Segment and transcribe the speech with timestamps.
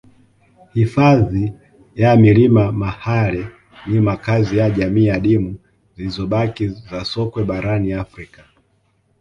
[0.73, 1.53] Hifadhi
[1.95, 3.47] ya milima Mahale
[3.87, 5.55] ni makazi ya jamii adimu
[5.97, 8.43] zilizobakia za sokwe barani Afrika